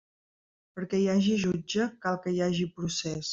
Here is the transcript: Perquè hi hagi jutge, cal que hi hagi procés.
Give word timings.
Perquè 0.79 1.01
hi 1.01 1.05
hagi 1.13 1.35
jutge, 1.43 1.87
cal 2.07 2.19
que 2.25 2.35
hi 2.39 2.43
hagi 2.47 2.67
procés. 2.81 3.23